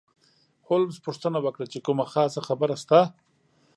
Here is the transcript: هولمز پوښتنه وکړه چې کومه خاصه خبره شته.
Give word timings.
هولمز 0.67 0.95
پوښتنه 1.05 1.37
وکړه 1.41 1.65
چې 1.71 1.79
کومه 1.85 2.05
خاصه 2.11 2.39
خبره 2.47 2.75
شته. 2.81 2.99